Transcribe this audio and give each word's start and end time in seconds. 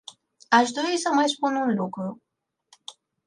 Aș 0.49 0.69
dori 0.69 0.97
să 0.97 1.11
mai 1.13 1.27
spun 1.29 1.55
un 1.55 1.75
lucru. 1.75 2.21